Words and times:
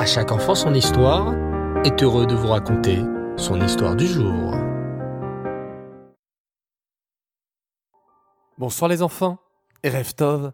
À 0.00 0.06
chaque 0.06 0.32
enfant 0.32 0.54
son 0.54 0.72
histoire 0.72 1.34
est 1.84 2.02
heureux 2.02 2.26
de 2.26 2.34
vous 2.34 2.46
raconter 2.46 3.00
son 3.36 3.60
histoire 3.60 3.94
du 3.94 4.06
jour. 4.06 4.54
Bonsoir 8.56 8.88
les 8.88 9.02
enfants, 9.02 9.36
Erev 9.82 10.14
Tov, 10.14 10.52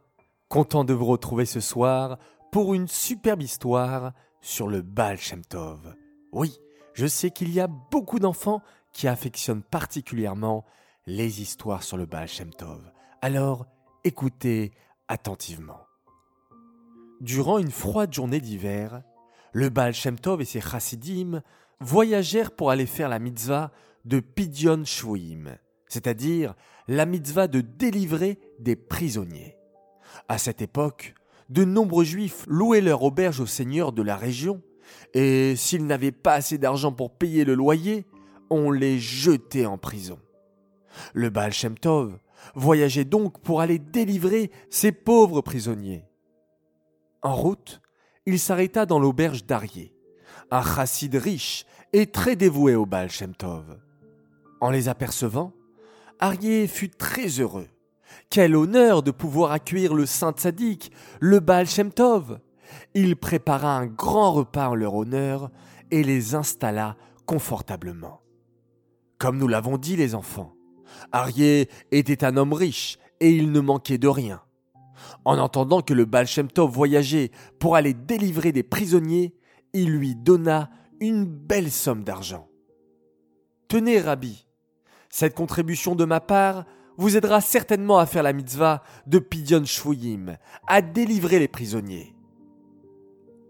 content 0.48 0.82
de 0.82 0.92
vous 0.92 1.04
retrouver 1.04 1.46
ce 1.46 1.60
soir 1.60 2.18
pour 2.50 2.74
une 2.74 2.88
superbe 2.88 3.40
histoire 3.40 4.14
sur 4.40 4.66
le 4.66 4.82
Baal 4.82 5.16
Shem 5.16 5.44
Tov. 5.44 5.94
Oui, 6.32 6.58
je 6.94 7.06
sais 7.06 7.30
qu'il 7.30 7.54
y 7.54 7.60
a 7.60 7.68
beaucoup 7.68 8.18
d'enfants 8.18 8.62
qui 8.92 9.06
affectionnent 9.06 9.62
particulièrement 9.62 10.64
les 11.06 11.40
histoires 11.40 11.84
sur 11.84 11.96
le 11.96 12.06
Baal 12.06 12.26
Shem 12.26 12.52
Tov. 12.52 12.82
Alors, 13.22 13.66
écoutez 14.02 14.72
attentivement. 15.06 15.86
Durant 17.20 17.58
une 17.58 17.70
froide 17.70 18.12
journée 18.12 18.40
d'hiver, 18.40 19.04
le 19.56 19.70
Baal 19.70 19.94
Shem 19.94 20.18
Tov 20.18 20.42
et 20.42 20.44
ses 20.44 20.60
chassidim 20.60 21.40
voyagèrent 21.80 22.50
pour 22.50 22.70
aller 22.70 22.84
faire 22.84 23.08
la 23.08 23.18
mitzvah 23.18 23.72
de 24.04 24.20
Pidyon 24.20 24.84
Shvuim, 24.84 25.56
c'est-à-dire 25.88 26.54
la 26.88 27.06
mitzvah 27.06 27.48
de 27.48 27.62
délivrer 27.62 28.38
des 28.58 28.76
prisonniers. 28.76 29.56
À 30.28 30.36
cette 30.36 30.60
époque, 30.60 31.14
de 31.48 31.64
nombreux 31.64 32.04
juifs 32.04 32.44
louaient 32.48 32.82
leur 32.82 33.02
auberge 33.02 33.40
au 33.40 33.46
seigneur 33.46 33.92
de 33.92 34.02
la 34.02 34.18
région, 34.18 34.60
et 35.14 35.56
s'ils 35.56 35.86
n'avaient 35.86 36.12
pas 36.12 36.34
assez 36.34 36.58
d'argent 36.58 36.92
pour 36.92 37.16
payer 37.16 37.46
le 37.46 37.54
loyer, 37.54 38.04
on 38.50 38.70
les 38.70 38.98
jetait 38.98 39.64
en 39.64 39.78
prison. 39.78 40.18
Le 41.14 41.30
Baal 41.30 41.54
Shem 41.54 41.78
Tov 41.78 42.18
voyageait 42.54 43.06
donc 43.06 43.40
pour 43.40 43.62
aller 43.62 43.78
délivrer 43.78 44.50
ces 44.68 44.92
pauvres 44.92 45.40
prisonniers. 45.40 46.04
En 47.22 47.34
route, 47.34 47.80
il 48.26 48.38
s'arrêta 48.40 48.86
dans 48.86 48.98
l'auberge 48.98 49.46
d'Arié, 49.46 49.94
un 50.50 50.62
chassid 50.62 51.14
riche 51.14 51.64
et 51.92 52.06
très 52.06 52.36
dévoué 52.36 52.74
au 52.74 52.84
Baal 52.84 53.08
Tov. 53.38 53.78
En 54.60 54.70
les 54.70 54.88
apercevant, 54.88 55.52
Arié 56.18 56.66
fut 56.66 56.90
très 56.90 57.28
heureux. 57.40 57.68
Quel 58.30 58.56
honneur 58.56 59.02
de 59.02 59.10
pouvoir 59.10 59.52
accueillir 59.52 59.94
le 59.94 60.06
saint 60.06 60.34
sadique, 60.36 60.90
le 61.20 61.40
Baal. 61.40 61.66
Il 62.94 63.16
prépara 63.16 63.76
un 63.76 63.86
grand 63.86 64.32
repas 64.32 64.68
en 64.68 64.74
leur 64.74 64.94
honneur 64.94 65.50
et 65.90 66.02
les 66.02 66.34
installa 66.34 66.96
confortablement. 67.26 68.22
Comme 69.18 69.38
nous 69.38 69.48
l'avons 69.48 69.78
dit 69.78 69.96
les 69.96 70.14
enfants, 70.14 70.54
Arié 71.12 71.68
était 71.92 72.24
un 72.24 72.36
homme 72.36 72.52
riche 72.52 72.98
et 73.20 73.30
il 73.30 73.52
ne 73.52 73.60
manquait 73.60 73.98
de 73.98 74.08
rien. 74.08 74.42
En 75.24 75.38
entendant 75.38 75.80
que 75.80 75.94
le 75.94 76.04
Baal 76.04 76.26
Shem 76.26 76.48
Tov 76.48 76.70
voyageait 76.70 77.30
pour 77.58 77.76
aller 77.76 77.94
délivrer 77.94 78.52
des 78.52 78.62
prisonniers, 78.62 79.34
il 79.72 79.90
lui 79.90 80.14
donna 80.14 80.70
une 81.00 81.24
belle 81.24 81.70
somme 81.70 82.04
d'argent. 82.04 82.48
Tenez, 83.68 84.00
Rabbi, 84.00 84.46
cette 85.10 85.34
contribution 85.34 85.94
de 85.94 86.04
ma 86.04 86.20
part 86.20 86.64
vous 86.96 87.16
aidera 87.16 87.40
certainement 87.40 87.98
à 87.98 88.06
faire 88.06 88.22
la 88.22 88.32
mitzvah 88.32 88.82
de 89.06 89.18
Pidyon 89.18 89.64
Shvuyim, 89.64 90.36
à 90.66 90.80
délivrer 90.82 91.38
les 91.38 91.48
prisonniers. 91.48 92.14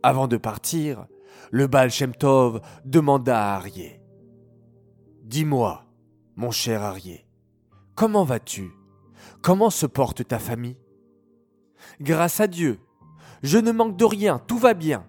Avant 0.02 0.27
de 0.27 0.36
partir, 0.36 1.06
le 1.50 1.67
Baal 1.67 1.91
Shem 1.91 2.14
Tov 2.14 2.61
demanda 2.84 3.39
à 3.39 3.56
Arié 3.56 4.00
Dis-moi, 5.22 5.84
mon 6.36 6.50
cher 6.50 6.83
Arié, 6.83 7.27
comment 7.94 8.24
vas-tu? 8.24 8.70
Comment 9.42 9.70
se 9.70 9.86
porte 9.86 10.27
ta 10.27 10.39
famille? 10.39 10.78
Grâce 12.01 12.41
à 12.41 12.47
Dieu, 12.47 12.79
je 13.43 13.59
ne 13.59 13.73
manque 13.73 13.97
de 13.97 14.05
rien, 14.05 14.39
tout 14.39 14.59
va 14.59 14.75
bien, 14.75 15.05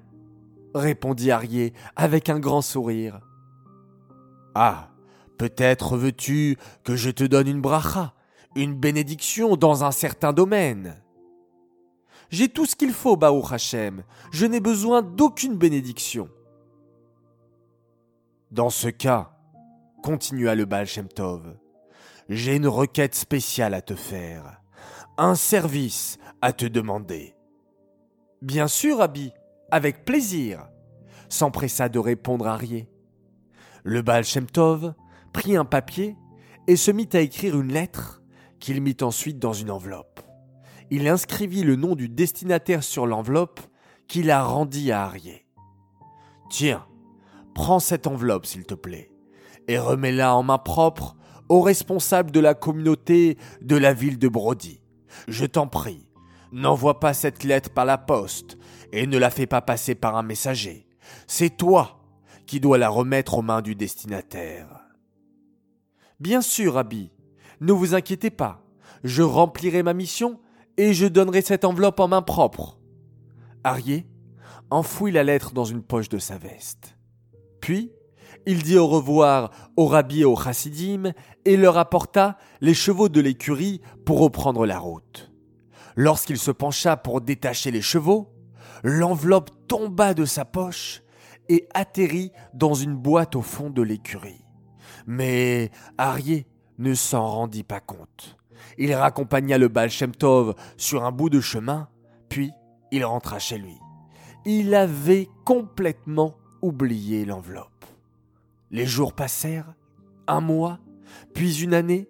répondit 0.73 1.31
Arié 1.31 1.73
avec 1.95 2.29
un 2.29 2.39
grand 2.39 2.61
sourire. 2.61 3.19
Ah, 4.55 4.89
peut-être 5.37 5.97
veux-tu 5.97 6.57
que 6.83 6.95
je 6.95 7.09
te 7.09 7.23
donne 7.23 7.47
une 7.47 7.61
bracha, 7.61 8.13
une 8.55 8.73
bénédiction 8.73 9.55
dans 9.55 9.83
un 9.83 9.91
certain 9.91 10.33
domaine. 10.33 10.95
J'ai 12.29 12.49
tout 12.49 12.65
ce 12.65 12.75
qu'il 12.75 12.91
faut, 12.91 13.15
Baou 13.15 13.43
Hachem, 13.49 14.03
je 14.31 14.45
n'ai 14.45 14.59
besoin 14.59 15.01
d'aucune 15.01 15.55
bénédiction. 15.55 16.29
Dans 18.51 18.69
ce 18.69 18.87
cas, 18.87 19.31
continua 20.03 20.55
le 20.55 20.65
Baal 20.65 20.87
Shem 20.87 21.07
Tov, 21.07 21.55
j'ai 22.29 22.55
une 22.55 22.67
requête 22.67 23.15
spéciale 23.15 23.73
à 23.73 23.81
te 23.81 23.95
faire, 23.95 24.61
un 25.17 25.35
service 25.35 26.19
à 26.41 26.53
te 26.53 26.65
demander. 26.65 27.35
Bien 28.41 28.67
sûr, 28.67 29.01
Abby, 29.01 29.31
avec 29.71 30.05
plaisir, 30.05 30.69
s'empressa 31.27 31.89
de 31.89 31.97
répondre 31.97 32.47
Arié. 32.47 32.87
Le 33.83 34.03
Baal 34.03 34.23
Shem 34.23 34.45
prit 35.33 35.55
un 35.55 35.65
papier 35.65 36.15
et 36.67 36.75
se 36.75 36.91
mit 36.91 37.09
à 37.13 37.21
écrire 37.21 37.59
une 37.59 37.73
lettre 37.73 38.21
qu'il 38.59 38.81
mit 38.81 38.97
ensuite 39.01 39.39
dans 39.39 39.53
une 39.53 39.71
enveloppe. 39.71 40.21
Il 40.91 41.07
inscrivit 41.07 41.63
le 41.63 41.75
nom 41.75 41.95
du 41.95 42.09
destinataire 42.09 42.83
sur 42.83 43.07
l'enveloppe 43.07 43.59
qu'il 44.07 44.29
a 44.29 44.43
rendit 44.43 44.91
à 44.91 45.03
Arié. 45.03 45.47
Tiens, 46.49 46.85
prends 47.55 47.79
cette 47.79 48.07
enveloppe, 48.07 48.45
s'il 48.45 48.65
te 48.65 48.75
plaît, 48.75 49.11
et 49.67 49.79
remets-la 49.79 50.35
en 50.35 50.43
main 50.43 50.59
propre 50.59 51.17
au 51.49 51.61
responsable 51.61 52.31
de 52.31 52.39
la 52.39 52.53
communauté 52.53 53.37
de 53.61 53.75
la 53.75 53.93
ville 53.93 54.19
de 54.19 54.27
Brody. 54.27 54.81
Je 55.27 55.45
t'en 55.45 55.67
prie, 55.67 56.07
n'envoie 56.51 56.99
pas 56.99 57.13
cette 57.13 57.43
lettre 57.43 57.69
par 57.69 57.85
la 57.85 57.97
poste 57.97 58.57
et 58.91 59.07
ne 59.07 59.17
la 59.17 59.29
fais 59.29 59.47
pas 59.47 59.61
passer 59.61 59.95
par 59.95 60.15
un 60.15 60.23
messager. 60.23 60.87
C'est 61.27 61.57
toi 61.57 61.99
qui 62.45 62.59
dois 62.59 62.77
la 62.77 62.89
remettre 62.89 63.37
aux 63.37 63.41
mains 63.41 63.61
du 63.61 63.75
destinataire. 63.75 64.67
Bien 66.19 66.41
sûr, 66.41 66.77
Abby, 66.77 67.11
ne 67.61 67.73
vous 67.73 67.93
inquiétez 67.93 68.29
pas, 68.29 68.63
je 69.03 69.21
remplirai 69.21 69.83
ma 69.83 69.93
mission 69.93 70.39
et 70.77 70.93
je 70.93 71.05
donnerai 71.05 71.41
cette 71.41 71.65
enveloppe 71.65 71.99
en 71.99 72.07
main 72.07 72.21
propre. 72.21 72.79
Arié 73.63 74.07
enfouit 74.69 75.11
la 75.11 75.23
lettre 75.23 75.53
dans 75.53 75.65
une 75.65 75.83
poche 75.83 76.09
de 76.09 76.19
sa 76.19 76.37
veste. 76.37 76.97
Puis, 77.61 77.91
il 78.47 78.63
dit 78.63 78.77
au 78.77 78.87
revoir 78.87 79.51
au 79.75 79.87
rabbi 79.87 80.21
et 80.21 80.25
au 80.25 80.37
chassidim 80.37 81.11
et 81.43 81.57
leur 81.57 81.77
apporta 81.77 82.37
les 82.61 82.73
chevaux 82.73 83.09
de 83.09 83.19
l'écurie 83.19 83.81
pour 84.05 84.19
reprendre 84.19 84.65
la 84.65 84.79
route. 84.79 85.33
Lorsqu'il 85.97 86.37
se 86.37 86.51
pencha 86.51 86.95
pour 86.95 87.19
détacher 87.19 87.71
les 87.71 87.81
chevaux, 87.81 88.33
l'enveloppe 88.83 89.51
tomba 89.67 90.13
de 90.13 90.23
sa 90.23 90.45
poche 90.45 91.03
et 91.49 91.67
atterrit 91.73 92.31
dans 92.53 92.73
une 92.73 92.95
boîte 92.95 93.35
au 93.35 93.41
fond 93.41 93.69
de 93.69 93.81
l'écurie. 93.81 94.45
Mais 95.05 95.69
Arié 95.97 96.47
ne 96.77 96.93
s'en 96.93 97.27
rendit 97.27 97.63
pas 97.63 97.81
compte. 97.81 98.37
Il 98.77 98.93
raccompagna 98.93 99.57
le 99.57 99.67
Baal 99.67 99.89
Tov 100.17 100.55
sur 100.77 101.03
un 101.03 101.11
bout 101.11 101.29
de 101.29 101.41
chemin, 101.41 101.89
puis 102.29 102.51
il 102.93 103.03
rentra 103.03 103.39
chez 103.39 103.57
lui. 103.57 103.75
Il 104.45 104.73
avait 104.73 105.27
complètement 105.43 106.37
oublié 106.61 107.25
l'enveloppe. 107.25 107.77
Les 108.69 108.85
jours 108.85 109.13
passèrent, 109.13 109.73
un 110.27 110.41
mois, 110.41 110.79
puis 111.33 111.61
une 111.61 111.73
année, 111.73 112.09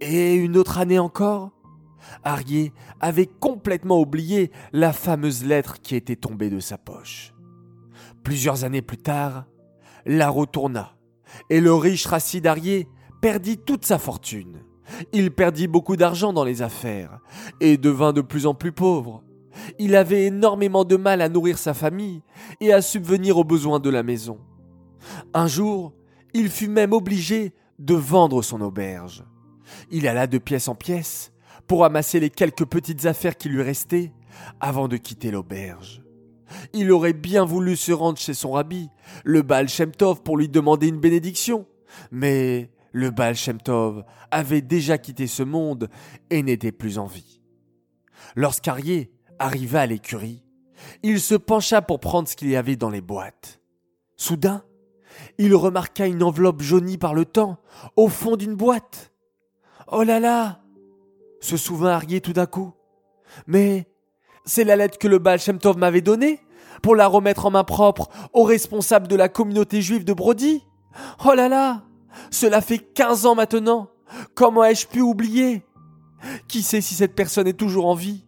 et 0.00 0.34
une 0.34 0.56
autre 0.56 0.78
année 0.78 0.98
encore. 0.98 1.50
Arié 2.24 2.72
avait 3.00 3.26
complètement 3.26 4.00
oublié 4.00 4.50
la 4.72 4.92
fameuse 4.92 5.44
lettre 5.44 5.80
qui 5.80 5.94
était 5.94 6.16
tombée 6.16 6.50
de 6.50 6.60
sa 6.60 6.78
poche. 6.78 7.34
Plusieurs 8.22 8.64
années 8.64 8.82
plus 8.82 8.98
tard, 8.98 9.46
la 10.06 10.30
retourna, 10.30 10.96
et 11.50 11.60
le 11.60 11.74
riche 11.74 12.06
Racide 12.06 12.46
Arié 12.46 12.88
perdit 13.20 13.58
toute 13.58 13.84
sa 13.84 13.98
fortune. 13.98 14.62
Il 15.12 15.30
perdit 15.30 15.68
beaucoup 15.68 15.96
d'argent 15.96 16.32
dans 16.32 16.44
les 16.44 16.62
affaires, 16.62 17.20
et 17.60 17.76
devint 17.76 18.12
de 18.12 18.20
plus 18.22 18.46
en 18.46 18.54
plus 18.54 18.72
pauvre. 18.72 19.22
Il 19.78 19.94
avait 19.94 20.24
énormément 20.24 20.84
de 20.84 20.96
mal 20.96 21.20
à 21.20 21.28
nourrir 21.28 21.58
sa 21.58 21.74
famille 21.74 22.22
et 22.60 22.72
à 22.72 22.80
subvenir 22.80 23.36
aux 23.36 23.44
besoins 23.44 23.78
de 23.78 23.90
la 23.90 24.02
maison. 24.02 24.38
Un 25.34 25.46
jour, 25.46 25.92
il 26.34 26.50
fut 26.50 26.68
même 26.68 26.92
obligé 26.92 27.52
de 27.78 27.94
vendre 27.94 28.42
son 28.42 28.60
auberge. 28.60 29.24
Il 29.90 30.06
alla 30.06 30.26
de 30.26 30.38
pièce 30.38 30.68
en 30.68 30.74
pièce 30.74 31.32
pour 31.66 31.84
amasser 31.84 32.20
les 32.20 32.30
quelques 32.30 32.66
petites 32.66 33.06
affaires 33.06 33.36
qui 33.36 33.48
lui 33.48 33.62
restaient 33.62 34.12
avant 34.60 34.88
de 34.88 34.96
quitter 34.96 35.30
l'auberge. 35.30 36.02
Il 36.72 36.92
aurait 36.92 37.12
bien 37.12 37.44
voulu 37.44 37.76
se 37.76 37.92
rendre 37.92 38.18
chez 38.18 38.34
son 38.34 38.52
rabbi, 38.52 38.90
le 39.24 39.42
Baal 39.42 39.68
Shem 39.68 39.92
Tov, 39.92 40.22
pour 40.22 40.36
lui 40.36 40.48
demander 40.48 40.88
une 40.88 41.00
bénédiction, 41.00 41.66
mais 42.10 42.70
le 42.92 43.10
Baal 43.10 43.34
Shem 43.34 43.60
Tov 43.60 44.04
avait 44.30 44.60
déjà 44.60 44.98
quitté 44.98 45.26
ce 45.26 45.42
monde 45.42 45.88
et 46.30 46.42
n'était 46.42 46.72
plus 46.72 46.98
en 46.98 47.06
vie. 47.06 47.40
Lorsqu'Arié 48.36 49.12
arriva 49.38 49.80
à 49.80 49.86
l'écurie, 49.86 50.44
il 51.02 51.20
se 51.20 51.34
pencha 51.34 51.80
pour 51.82 52.00
prendre 52.00 52.28
ce 52.28 52.36
qu'il 52.36 52.48
y 52.48 52.56
avait 52.56 52.76
dans 52.76 52.90
les 52.90 53.00
boîtes. 53.00 53.60
Soudain, 54.16 54.62
il 55.38 55.54
remarqua 55.54 56.06
une 56.06 56.22
enveloppe 56.22 56.62
jaunie 56.62 56.98
par 56.98 57.14
le 57.14 57.24
temps 57.24 57.58
au 57.96 58.08
fond 58.08 58.36
d'une 58.36 58.54
boîte. 58.54 59.12
Oh 59.90 60.02
là 60.02 60.20
là! 60.20 60.60
Se 61.40 61.56
souvint 61.56 61.90
Arié 61.90 62.20
tout 62.20 62.32
d'un 62.32 62.46
coup. 62.46 62.72
Mais 63.46 63.88
c'est 64.44 64.64
la 64.64 64.76
lettre 64.76 64.98
que 64.98 65.08
le 65.08 65.18
Baal 65.18 65.38
Shem 65.38 65.58
Tov 65.58 65.76
m'avait 65.76 66.00
donnée 66.00 66.40
pour 66.82 66.96
la 66.96 67.06
remettre 67.06 67.46
en 67.46 67.50
main 67.50 67.64
propre 67.64 68.08
aux 68.32 68.44
responsables 68.44 69.08
de 69.08 69.16
la 69.16 69.28
communauté 69.28 69.82
juive 69.82 70.04
de 70.04 70.12
Brody. 70.12 70.64
Oh 71.24 71.34
là 71.34 71.48
là! 71.48 71.82
Cela 72.30 72.60
fait 72.60 72.78
15 72.78 73.26
ans 73.26 73.34
maintenant. 73.34 73.88
Comment 74.34 74.64
ai-je 74.64 74.86
pu 74.86 75.00
oublier? 75.00 75.64
Qui 76.48 76.62
sait 76.62 76.80
si 76.80 76.94
cette 76.94 77.14
personne 77.14 77.46
est 77.46 77.58
toujours 77.58 77.86
en 77.86 77.94
vie? 77.94 78.24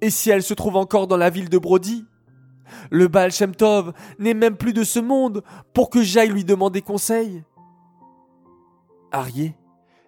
Et 0.00 0.10
si 0.10 0.30
elle 0.30 0.42
se 0.42 0.54
trouve 0.54 0.76
encore 0.76 1.06
dans 1.06 1.16
la 1.16 1.30
ville 1.30 1.48
de 1.48 1.58
Brody? 1.58 2.06
Le 2.90 3.08
Baal 3.08 3.32
Shem 3.32 3.54
Tov 3.54 3.92
n'est 4.18 4.34
même 4.34 4.56
plus 4.56 4.72
de 4.72 4.84
ce 4.84 4.98
monde 4.98 5.42
pour 5.72 5.90
que 5.90 6.02
j'aille 6.02 6.30
lui 6.30 6.44
demander 6.44 6.82
conseil. 6.82 7.44
Arié 9.12 9.54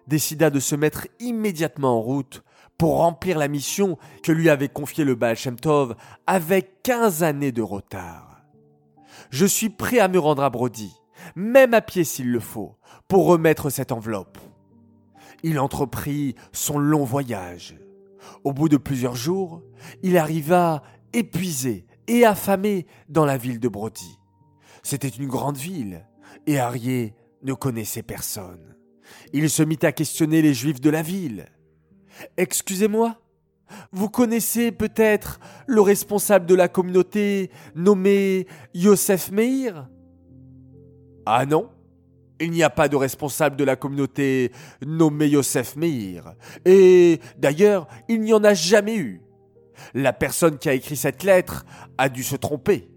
décida 0.07 0.49
de 0.49 0.59
se 0.59 0.75
mettre 0.75 1.07
immédiatement 1.19 1.97
en 1.97 2.01
route 2.01 2.43
pour 2.77 2.97
remplir 2.97 3.37
la 3.37 3.47
mission 3.47 3.97
que 4.23 4.31
lui 4.31 4.49
avait 4.49 4.69
confiée 4.69 5.03
le 5.03 5.15
Baal 5.15 5.35
Shem 5.35 5.59
Tov 5.59 5.95
avec 6.25 6.83
15 6.83 7.23
années 7.23 7.51
de 7.51 7.61
retard. 7.61 8.41
Je 9.29 9.45
suis 9.45 9.69
prêt 9.69 9.99
à 9.99 10.07
me 10.07 10.19
rendre 10.19 10.43
à 10.43 10.49
Brody, 10.49 10.93
même 11.35 11.73
à 11.73 11.81
pied 11.81 12.03
s'il 12.03 12.31
le 12.31 12.39
faut, 12.39 12.77
pour 13.07 13.25
remettre 13.25 13.69
cette 13.69 13.91
enveloppe. 13.91 14.37
Il 15.43 15.59
entreprit 15.59 16.35
son 16.51 16.77
long 16.77 17.03
voyage. 17.03 17.75
Au 18.43 18.53
bout 18.53 18.69
de 18.69 18.77
plusieurs 18.77 19.15
jours, 19.15 19.63
il 20.03 20.17
arriva 20.17 20.83
épuisé 21.13 21.86
et 22.07 22.25
affamé 22.25 22.85
dans 23.09 23.25
la 23.25 23.37
ville 23.37 23.59
de 23.59 23.67
Brody. 23.67 24.17
C'était 24.83 25.07
une 25.07 25.27
grande 25.27 25.57
ville, 25.57 26.05
et 26.45 26.59
Arié 26.59 27.13
ne 27.43 27.53
connaissait 27.53 28.03
personne. 28.03 28.75
Il 29.33 29.49
se 29.49 29.63
mit 29.63 29.79
à 29.81 29.91
questionner 29.91 30.41
les 30.41 30.53
juifs 30.53 30.81
de 30.81 30.89
la 30.89 31.01
ville. 31.01 31.47
Excusez-moi, 32.37 33.17
vous 33.91 34.09
connaissez 34.09 34.71
peut-être 34.71 35.39
le 35.65 35.81
responsable 35.81 36.45
de 36.45 36.55
la 36.55 36.67
communauté 36.67 37.51
nommé 37.75 38.47
Yosef 38.73 39.31
Meir? 39.31 39.89
Ah 41.25 41.45
non, 41.45 41.69
il 42.39 42.51
n'y 42.51 42.63
a 42.63 42.69
pas 42.69 42.87
de 42.87 42.95
responsable 42.95 43.57
de 43.57 43.63
la 43.63 43.75
communauté 43.75 44.51
nommé 44.85 45.27
Yosef 45.27 45.75
Meir. 45.75 46.35
Et 46.65 47.19
d'ailleurs, 47.37 47.87
il 48.07 48.21
n'y 48.21 48.33
en 48.33 48.43
a 48.43 48.53
jamais 48.53 48.95
eu. 48.95 49.21
La 49.93 50.13
personne 50.13 50.57
qui 50.57 50.69
a 50.69 50.73
écrit 50.73 50.95
cette 50.95 51.23
lettre 51.23 51.65
a 51.97 52.09
dû 52.09 52.23
se 52.23 52.35
tromper. 52.35 52.89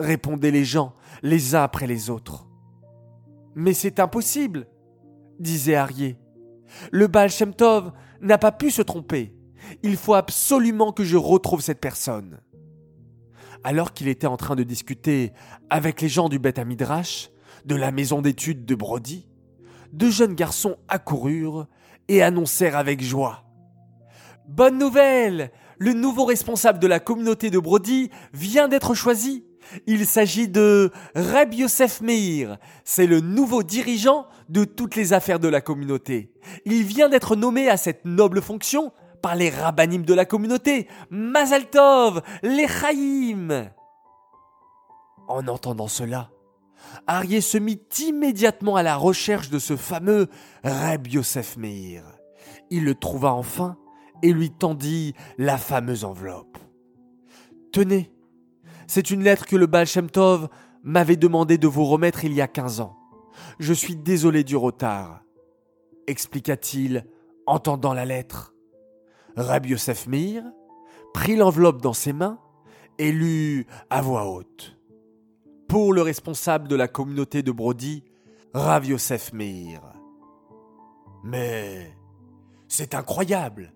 Répondaient 0.00 0.50
les 0.50 0.64
gens, 0.64 0.94
les 1.22 1.54
uns 1.54 1.62
après 1.62 1.86
les 1.86 2.10
autres. 2.10 2.46
Mais 3.54 3.74
c'est 3.74 4.00
impossible, 4.00 4.68
disait 5.38 5.74
Arié. 5.74 6.16
Le 6.92 7.06
Baal 7.06 7.30
n'a 8.20 8.38
pas 8.38 8.52
pu 8.52 8.70
se 8.70 8.82
tromper. 8.82 9.34
Il 9.82 9.96
faut 9.96 10.14
absolument 10.14 10.92
que 10.92 11.04
je 11.04 11.16
retrouve 11.16 11.60
cette 11.60 11.80
personne. 11.80 12.40
Alors 13.64 13.92
qu'il 13.92 14.08
était 14.08 14.26
en 14.26 14.36
train 14.36 14.54
de 14.54 14.62
discuter 14.62 15.32
avec 15.70 16.00
les 16.00 16.08
gens 16.08 16.28
du 16.28 16.38
Beth 16.38 16.58
Amidrash, 16.58 17.30
de 17.64 17.74
la 17.74 17.90
maison 17.90 18.22
d'études 18.22 18.64
de 18.64 18.74
Brody, 18.74 19.28
deux 19.92 20.10
jeunes 20.10 20.34
garçons 20.34 20.76
accoururent 20.88 21.66
et 22.08 22.22
annoncèrent 22.22 22.76
avec 22.76 23.02
joie. 23.02 23.44
Bonne 24.46 24.78
nouvelle! 24.78 25.50
Le 25.78 25.92
nouveau 25.92 26.24
responsable 26.24 26.80
de 26.80 26.86
la 26.86 27.00
communauté 27.00 27.50
de 27.50 27.58
Brody 27.58 28.10
vient 28.32 28.68
d'être 28.68 28.94
choisi. 28.94 29.44
Il 29.86 30.06
s'agit 30.06 30.48
de 30.48 30.90
Reb 31.14 31.54
Yosef 31.54 32.00
Meir. 32.00 32.58
C'est 32.84 33.06
le 33.06 33.20
nouveau 33.20 33.62
dirigeant 33.62 34.26
de 34.48 34.64
toutes 34.64 34.96
les 34.96 35.12
affaires 35.12 35.38
de 35.38 35.48
la 35.48 35.60
communauté. 35.60 36.32
Il 36.64 36.82
vient 36.82 37.08
d'être 37.08 37.36
nommé 37.36 37.68
à 37.68 37.76
cette 37.76 38.04
noble 38.04 38.40
fonction 38.40 38.92
par 39.22 39.36
les 39.36 39.50
rabbinim 39.50 40.04
de 40.04 40.14
la 40.14 40.24
communauté. 40.24 40.88
Mazaltov, 41.10 42.22
les 42.42 42.66
Chaïm. 42.66 43.70
En 45.28 45.46
entendant 45.46 45.88
cela, 45.88 46.30
Arié 47.06 47.40
se 47.40 47.58
mit 47.58 47.80
immédiatement 48.00 48.76
à 48.76 48.82
la 48.82 48.96
recherche 48.96 49.50
de 49.50 49.58
ce 49.58 49.76
fameux 49.76 50.28
Reb 50.64 51.06
Yosef 51.06 51.56
Meir. 51.56 52.02
Il 52.70 52.84
le 52.84 52.94
trouva 52.94 53.32
enfin 53.32 53.76
et 54.22 54.32
lui 54.32 54.50
tendit 54.50 55.14
la 55.36 55.58
fameuse 55.58 56.04
enveloppe. 56.04 56.58
Tenez, 57.72 58.10
c'est 58.86 59.10
une 59.10 59.22
lettre 59.22 59.46
que 59.46 59.56
le 59.56 59.66
Baal 59.66 59.86
Shem 59.86 60.08
m'avait 60.82 61.16
demandé 61.16 61.58
de 61.58 61.68
vous 61.68 61.84
remettre 61.84 62.24
il 62.24 62.32
y 62.32 62.40
a 62.40 62.48
quinze 62.48 62.80
ans. 62.80 62.96
Je 63.58 63.72
suis 63.72 63.96
désolé 63.96 64.44
du 64.44 64.56
retard, 64.56 65.22
expliqua-t-il 66.06 67.06
en 67.46 67.58
tendant 67.58 67.94
la 67.94 68.04
lettre. 68.04 68.54
Rabbi 69.36 69.70
Yosef 69.70 70.06
Meir 70.06 70.42
prit 71.14 71.36
l'enveloppe 71.36 71.80
dans 71.80 71.92
ses 71.92 72.12
mains 72.12 72.38
et 72.98 73.12
lut 73.12 73.66
à 73.90 74.02
voix 74.02 74.28
haute. 74.28 74.76
Pour 75.68 75.92
le 75.92 76.02
responsable 76.02 76.68
de 76.68 76.76
la 76.76 76.88
communauté 76.88 77.42
de 77.42 77.52
Brody, 77.52 78.04
Rav 78.54 78.86
Yosef 78.86 79.32
Meir. 79.32 79.80
Mais 81.22 81.94
c'est 82.68 82.94
incroyable. 82.94 83.72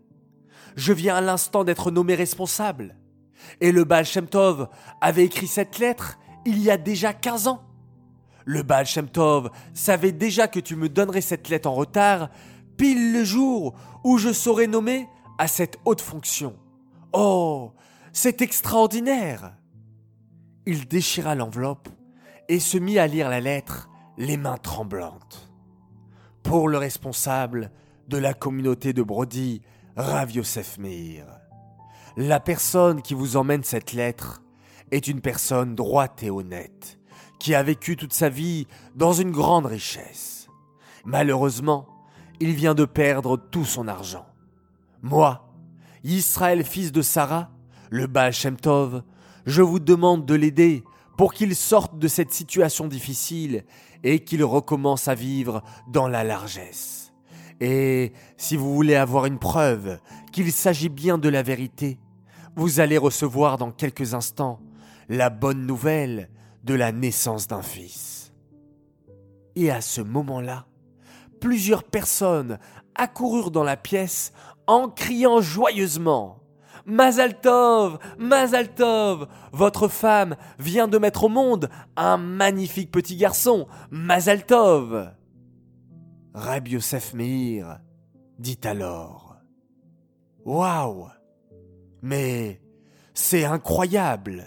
Je 0.77 0.93
viens 0.93 1.17
à 1.17 1.21
l'instant 1.21 1.65
d'être 1.65 1.91
nommé 1.91 2.15
responsable. 2.15 2.97
Et 3.61 3.73
le 3.73 3.85
Baal 3.85 4.05
Shem 4.05 4.27
Tov 4.27 4.69
avait 5.01 5.25
écrit 5.25 5.47
cette 5.47 5.79
lettre 5.79 6.19
il 6.45 6.59
y 6.63 6.71
a 6.71 6.77
déjà 6.77 7.13
15 7.13 7.49
ans. 7.49 7.63
Le 8.45 8.63
Baal 8.63 8.87
Shem 8.87 9.09
Tov 9.09 9.51
savait 9.75 10.13
déjà 10.13 10.49
que 10.49 10.61
tu 10.61 10.77
me 10.77 10.89
donnerais 10.89 11.21
cette 11.21 11.49
lettre 11.49 11.69
en 11.69 11.75
retard, 11.75 12.31
pile 12.77 13.13
le 13.13 13.25
jour 13.25 13.75
où 14.05 14.19
je 14.19 14.33
serais 14.33 14.67
nommé 14.67 15.09
à 15.39 15.47
cette 15.47 15.79
haute 15.85 16.01
fonction. 16.01 16.57
Oh, 17.13 17.73
c'est 18.13 18.43
extraordinaire. 18.43 19.57
Il 20.67 20.89
déchira 20.89 21.35
l'enveloppe 21.35 21.89
et 22.49 22.61
se 22.61 22.79
mit 22.79 22.99
à 22.99 23.07
lire 23.07 23.29
la 23.29 23.41
lettre, 23.41 23.89
les 24.19 24.37
mains 24.37 24.59
tremblantes. 24.59 25.51
Pour 26.43 26.69
le 26.69 26.79
responsable 26.79 27.71
de 28.09 28.19
la 28.19 28.35
communauté 28.35 28.93
de 28.93 29.03
Brody, 29.03 29.63
Rav 29.97 30.31
Yosef 30.31 30.79
Meir. 30.79 31.27
La 32.17 32.41
personne 32.41 33.03
qui 33.03 33.13
vous 33.13 33.37
emmène 33.37 33.63
cette 33.63 33.93
lettre 33.93 34.43
est 34.91 35.07
une 35.07 35.21
personne 35.21 35.75
droite 35.75 36.23
et 36.23 36.31
honnête, 36.31 36.99
qui 37.39 37.55
a 37.55 37.63
vécu 37.63 37.97
toute 37.97 38.15
sa 38.15 38.31
vie 38.31 38.67
dans 38.95 39.13
une 39.13 39.33
grande 39.33 39.67
richesse. 39.67 40.49
Malheureusement, 41.05 41.87
il 42.41 42.55
vient 42.55 42.75
de 42.75 42.87
perdre 42.87 43.37
tout 43.37 43.67
son 43.67 43.87
argent. 43.87 44.25
Moi, 45.03 45.47
Israël 46.05 46.65
fils 46.65 46.91
de 46.91 47.03
Sarah, 47.03 47.51
le 47.91 48.07
Baal 48.07 48.33
Shem 48.33 48.57
Tov, 48.57 49.03
je 49.45 49.61
vous 49.61 49.79
demande 49.79 50.25
de 50.25 50.35
l'aider 50.35 50.85
pour 51.19 51.35
qu'il 51.35 51.55
sorte 51.55 51.99
de 51.99 52.09
cette 52.09 52.33
situation 52.33 52.89
difficile 52.89 53.65
et 54.05 54.25
qu'il 54.25 54.43
recommence 54.43 55.07
à 55.09 55.15
vivre 55.15 55.63
dans 55.89 56.09
la 56.09 56.25
largesse. 56.25 57.02
Et 57.65 58.13
si 58.37 58.57
vous 58.57 58.75
voulez 58.75 58.97
avoir 58.97 59.25
une 59.25 59.39
preuve 59.39 60.01
qu'il 60.33 60.51
s'agit 60.51 60.89
bien 60.89 61.17
de 61.17 61.29
la 61.29 61.45
vérité, 61.45 62.01
vous 62.57 62.81
allez 62.81 62.99
recevoir 62.99 63.57
dans 63.57 63.71
quelques 63.71 64.15
instants 64.15 64.59
la 65.09 65.31
bonne 65.31 65.65
nouvelle 65.65 66.29
de 66.65 66.75
la 66.75 66.91
naissance 66.91 67.47
d'un 67.47 67.63
fils. 67.63 68.33
Et 69.55 69.71
à 69.71 69.81
ce 69.81 70.01
moment-là, 70.01 70.67
plusieurs 71.41 71.85
personnes 71.85 72.59
accoururent 72.97 73.53
dans 73.53 73.63
la 73.63 73.77
pièce 73.77 74.33
en 74.67 74.89
criant 74.89 75.41
joyeusement 75.41 76.41
Mazaltov, 76.85 78.01
Mazaltov, 78.19 79.29
votre 79.53 79.87
femme 79.87 80.35
vient 80.59 80.89
de 80.89 80.99
mettre 80.99 81.23
au 81.25 81.29
monde 81.29 81.71
un 81.97 82.17
magnifique 82.17 82.91
petit 82.91 83.15
garçon, 83.15 83.69
Mazaltov. 83.93 85.13
Rabbi 86.35 86.73
Yosef 86.73 87.13
Meir 87.13 87.81
dit 88.39 88.59
alors 88.65 89.37
Waouh 90.45 91.09
Mais 92.01 92.61
c'est 93.13 93.45
incroyable 93.45 94.45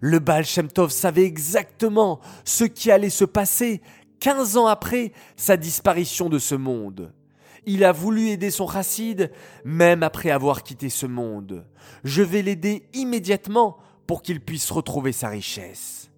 Le 0.00 0.18
Baal 0.18 0.44
Shem 0.44 0.68
savait 0.88 1.24
exactement 1.24 2.20
ce 2.44 2.64
qui 2.64 2.90
allait 2.90 3.10
se 3.10 3.24
passer 3.24 3.82
15 4.18 4.56
ans 4.56 4.66
après 4.66 5.12
sa 5.36 5.56
disparition 5.56 6.28
de 6.28 6.38
ce 6.38 6.54
monde. 6.54 7.12
Il 7.66 7.84
a 7.84 7.92
voulu 7.92 8.28
aider 8.28 8.50
son 8.50 8.68
chassid, 8.68 9.30
même 9.64 10.02
après 10.02 10.30
avoir 10.30 10.64
quitté 10.64 10.88
ce 10.88 11.06
monde. 11.06 11.64
Je 12.02 12.22
vais 12.22 12.42
l'aider 12.42 12.88
immédiatement 12.92 13.78
pour 14.08 14.22
qu'il 14.22 14.40
puisse 14.40 14.70
retrouver 14.72 15.12
sa 15.12 15.28
richesse. 15.28 16.10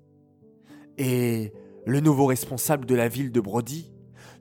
Et 0.97 1.53
le 1.87 2.01
nouveau 2.01 2.27
responsable 2.27 2.87
de 2.87 2.95
la 2.95 3.09
ville 3.09 3.31
de 3.31 3.41
Brody 3.41 3.94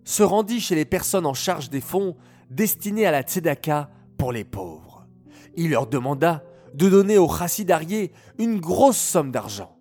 se 0.06 0.24
rendit 0.24 0.60
chez 0.60 0.76
les 0.76 0.86
personnes 0.86 1.26
en 1.26 1.34
charge 1.34 1.70
des 1.70 1.82
fonds 1.82 2.16
destinés 2.50 3.06
à 3.06 3.12
la 3.12 3.22
tzedaka 3.22 3.90
pour 4.18 4.32
les 4.32 4.44
pauvres. 4.44 5.08
Il 5.56 5.72
leur 5.72 5.88
demanda 5.88 6.44
de 6.74 6.90
donner 6.90 7.18
au 7.18 7.28
chassidarié 7.28 8.12
une 8.38 8.60
grosse 8.60 8.98
somme 8.98 9.32
d'argent. 9.32 9.78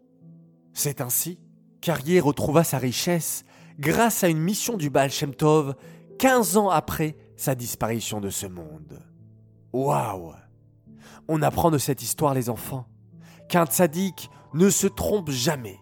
C'est 0.73 1.01
ainsi 1.01 1.39
qu'Arié 1.81 2.21
retrouva 2.21 2.65
sa 2.65 2.79
richesse 2.79 3.45
grâce 3.79 4.23
à 4.25 4.29
une 4.29 4.39
mission 4.39 4.77
du 4.77 4.91
Baal 4.91 5.11
Shem 5.11 5.35
Tov 5.35 5.75
15 6.19 6.57
ans 6.57 6.71
après 6.71 7.17
sa 7.37 7.55
disparition 7.55 8.21
de 8.21 8.31
ce 8.31 8.47
monde. 8.47 9.03
Waouh 9.73 10.35
On 11.29 11.43
apprend 11.43 11.71
de 11.71 11.79
cette 11.79 12.03
histoire, 12.03 12.35
les 12.35 12.51
enfants, 12.51 12.87
qu'un 13.49 13.67
tzaddik 13.67 14.31
ne 14.55 14.71
se 14.71 14.87
trompe 14.87 15.31
jamais. 15.31 15.79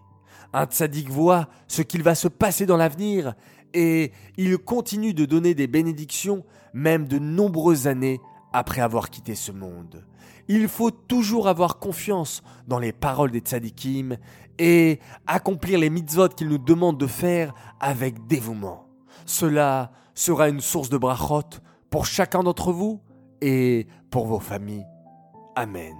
Un 0.53 0.65
tzaddik 0.65 1.09
voit 1.09 1.47
ce 1.67 1.81
qu'il 1.81 2.03
va 2.03 2.15
se 2.15 2.27
passer 2.27 2.65
dans 2.65 2.77
l'avenir 2.77 3.35
et 3.73 4.11
il 4.37 4.57
continue 4.57 5.13
de 5.13 5.25
donner 5.25 5.53
des 5.53 5.67
bénédictions 5.67 6.43
même 6.73 7.07
de 7.07 7.19
nombreuses 7.19 7.87
années 7.87 8.19
après 8.53 8.81
avoir 8.81 9.09
quitté 9.09 9.35
ce 9.35 9.51
monde. 9.51 10.05
Il 10.47 10.67
faut 10.67 10.91
toujours 10.91 11.47
avoir 11.47 11.79
confiance 11.79 12.43
dans 12.67 12.79
les 12.79 12.91
paroles 12.91 13.31
des 13.31 13.39
tzaddikim 13.39 14.17
et 14.59 14.99
accomplir 15.27 15.79
les 15.79 15.89
mitzvot 15.89 16.29
qu'il 16.29 16.49
nous 16.49 16.57
demande 16.57 16.97
de 16.97 17.07
faire 17.07 17.53
avec 17.79 18.27
dévouement. 18.27 18.87
Cela 19.25 19.91
sera 20.13 20.49
une 20.49 20.59
source 20.59 20.89
de 20.89 20.97
brachot 20.97 21.61
pour 21.89 22.05
chacun 22.05 22.43
d'entre 22.43 22.71
vous 22.71 22.99
et 23.41 23.87
pour 24.09 24.27
vos 24.27 24.39
familles. 24.39 24.85
Amen. 25.55 25.95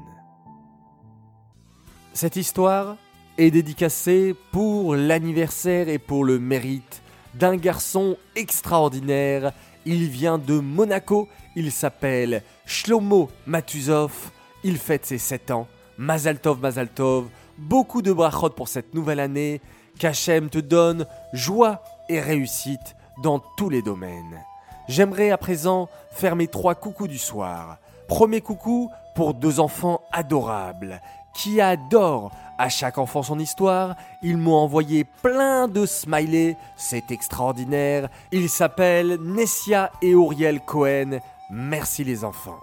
Cette 2.13 2.35
histoire 2.35 2.97
est 3.37 3.51
dédicacée 3.51 4.35
pour 4.51 4.95
l'anniversaire 4.95 5.87
et 5.87 5.97
pour 5.97 6.25
le 6.25 6.39
mérite 6.39 7.01
d'un 7.35 7.55
garçon 7.55 8.17
extraordinaire. 8.35 9.53
Il 9.85 10.07
vient 10.09 10.37
de 10.37 10.59
Monaco, 10.59 11.27
il 11.55 11.71
s'appelle 11.71 12.43
Shlomo 12.65 13.29
Matuzov, 13.45 14.31
il 14.63 14.77
fête 14.77 15.05
ses 15.05 15.17
7 15.17 15.51
ans. 15.51 15.67
Mazaltov, 15.97 16.59
Mazaltov, 16.59 17.27
beaucoup 17.57 18.01
de 18.01 18.13
brachot 18.13 18.49
pour 18.49 18.67
cette 18.67 18.93
nouvelle 18.93 19.19
année. 19.19 19.61
Qu'Hachem 19.99 20.49
te 20.49 20.59
donne 20.59 21.05
joie 21.33 21.83
et 22.09 22.19
réussite 22.19 22.95
dans 23.23 23.39
tous 23.57 23.69
les 23.69 23.81
domaines. 23.81 24.43
J'aimerais 24.87 25.31
à 25.31 25.37
présent 25.37 25.89
faire 26.11 26.35
mes 26.35 26.47
trois 26.47 26.75
coucous 26.75 27.07
du 27.07 27.17
soir. 27.17 27.77
Premier 28.07 28.41
coucou 28.41 28.89
pour 29.15 29.33
deux 29.33 29.59
enfants 29.59 30.01
adorables 30.11 31.01
qui 31.33 31.61
adorent 31.61 32.31
à 32.57 32.69
chaque 32.69 32.97
enfant 32.97 33.23
son 33.23 33.39
histoire. 33.39 33.95
Ils 34.21 34.37
m'ont 34.37 34.55
envoyé 34.55 35.03
plein 35.03 35.67
de 35.67 35.85
smileys, 35.85 36.57
c'est 36.75 37.11
extraordinaire. 37.11 38.09
Ils 38.31 38.49
s'appellent 38.49 39.17
Nessia 39.21 39.91
et 40.01 40.13
Auriel 40.13 40.61
Cohen. 40.61 41.19
Merci 41.49 42.03
les 42.03 42.23
enfants. 42.23 42.59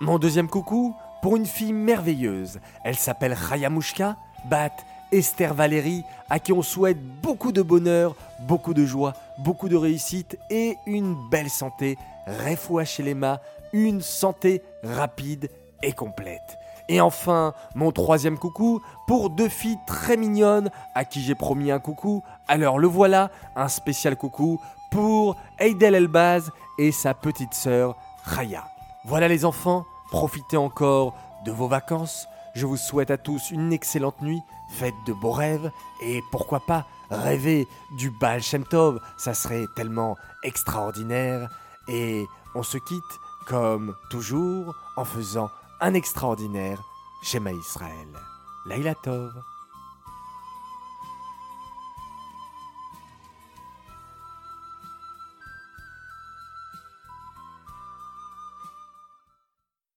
Mon 0.00 0.18
deuxième 0.18 0.48
coucou 0.48 0.94
pour 1.22 1.36
une 1.36 1.46
fille 1.46 1.72
merveilleuse. 1.72 2.60
Elle 2.84 2.96
s'appelle 2.96 3.32
Rayamushka, 3.32 4.16
Bat 4.46 4.72
Esther 5.12 5.54
Valérie, 5.54 6.04
à 6.28 6.38
qui 6.38 6.52
on 6.52 6.62
souhaite 6.62 6.98
beaucoup 7.22 7.52
de 7.52 7.62
bonheur, 7.62 8.16
beaucoup 8.40 8.74
de 8.74 8.84
joie, 8.84 9.12
beaucoup 9.38 9.68
de 9.68 9.76
réussite 9.76 10.38
et 10.50 10.76
une 10.86 11.16
belle 11.30 11.50
santé. 11.50 11.96
Refoua 12.26 12.84
chez 12.84 13.02
les 13.02 13.16
une 13.72 14.00
santé 14.00 14.62
rapide 14.82 15.50
et 15.82 15.92
complète. 15.92 16.58
Et 16.88 17.00
enfin, 17.00 17.54
mon 17.74 17.92
troisième 17.92 18.38
coucou 18.38 18.80
pour 19.06 19.30
deux 19.30 19.48
filles 19.48 19.78
très 19.86 20.16
mignonnes 20.16 20.70
à 20.94 21.04
qui 21.04 21.22
j'ai 21.22 21.34
promis 21.34 21.70
un 21.70 21.78
coucou. 21.78 22.22
Alors 22.46 22.78
le 22.78 22.86
voilà, 22.86 23.30
un 23.56 23.68
spécial 23.68 24.16
coucou 24.16 24.60
pour 24.90 25.36
Eidel 25.58 25.94
Elbaz 25.94 26.50
et 26.78 26.92
sa 26.92 27.14
petite 27.14 27.54
sœur 27.54 27.96
Raya. 28.24 28.64
Voilà 29.04 29.28
les 29.28 29.44
enfants, 29.44 29.86
profitez 30.10 30.56
encore 30.56 31.14
de 31.44 31.52
vos 31.52 31.68
vacances. 31.68 32.26
Je 32.54 32.66
vous 32.66 32.76
souhaite 32.76 33.10
à 33.10 33.18
tous 33.18 33.50
une 33.50 33.72
excellente 33.72 34.20
nuit, 34.22 34.40
faites 34.70 34.94
de 35.06 35.12
beaux 35.12 35.32
rêves 35.32 35.70
et 36.02 36.22
pourquoi 36.30 36.60
pas 36.60 36.86
rêver 37.10 37.66
du 37.98 38.10
Baal 38.10 38.42
Shem 38.42 38.64
Tov, 38.64 39.00
ça 39.16 39.34
serait 39.34 39.64
tellement 39.74 40.16
extraordinaire. 40.42 41.48
Et 41.88 42.24
on 42.54 42.62
se 42.62 42.78
quitte 42.78 43.02
comme 43.46 43.94
toujours 44.10 44.74
en 44.96 45.04
faisant 45.04 45.50
un 45.80 45.94
extraordinaire 45.94 46.82
Shema 47.22 47.52
Israël. 47.52 48.08
Laila 48.66 48.94
Tov. 48.94 49.32